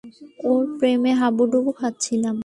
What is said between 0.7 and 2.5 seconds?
প্রেমে হাবুডুবু খাচ্ছিলাম।